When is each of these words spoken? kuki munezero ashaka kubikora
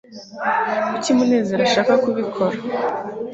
kuki 0.89 1.09
munezero 1.17 1.61
ashaka 1.67 1.93
kubikora 2.03 2.57